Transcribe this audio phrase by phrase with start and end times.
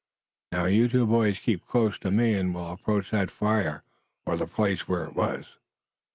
[0.51, 3.83] Now, you two boys keep close to me and we'll approach that fire,
[4.25, 5.59] or the place where it was."